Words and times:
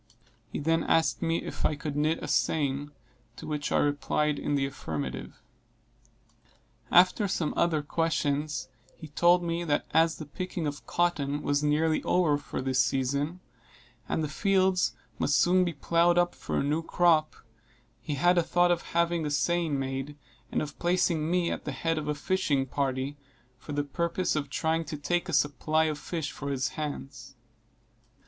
He 0.51 0.57
then 0.57 0.83
asked 0.83 1.21
me 1.21 1.43
if 1.43 1.63
I 1.63 1.75
could 1.75 1.95
knit 1.95 2.23
a 2.23 2.27
seine, 2.27 2.89
to 3.35 3.45
which 3.45 3.71
I 3.71 3.77
replied 3.77 4.39
in 4.39 4.55
the 4.55 4.65
affirmative. 4.65 5.39
After 6.89 7.27
some 7.27 7.53
other 7.55 7.83
questions, 7.83 8.67
he 8.95 9.09
told 9.09 9.43
me 9.43 9.63
that 9.63 9.85
as 9.91 10.17
the 10.17 10.25
picking 10.25 10.65
of 10.65 10.87
cotton 10.87 11.43
was 11.43 11.61
nearly 11.63 12.01
over 12.01 12.39
for 12.39 12.63
this 12.63 12.81
season, 12.81 13.41
and 14.09 14.23
the 14.23 14.27
fields 14.27 14.95
must 15.19 15.37
soon 15.37 15.63
be 15.63 15.73
ploughed 15.73 16.17
up 16.17 16.33
for 16.33 16.57
a 16.57 16.63
new 16.63 16.81
crop, 16.81 17.35
he 18.01 18.15
had 18.15 18.39
a 18.39 18.41
thought 18.41 18.71
of 18.71 18.81
having 18.97 19.23
a 19.23 19.29
seine 19.29 19.69
made, 19.77 20.17
and 20.51 20.63
of 20.63 20.79
placing 20.79 21.29
me 21.29 21.51
at 21.51 21.63
the 21.63 21.71
head 21.71 21.99
of 21.99 22.07
a 22.07 22.15
fishing 22.15 22.65
party, 22.65 23.17
for 23.55 23.71
the 23.73 23.83
purpose 23.83 24.35
of 24.35 24.49
trying 24.49 24.83
to 24.83 24.97
take 24.97 25.29
a 25.29 25.31
supply 25.33 25.83
of 25.83 25.99
fish 25.99 26.31
for 26.31 26.49
his 26.49 26.69
hands. 26.69 27.35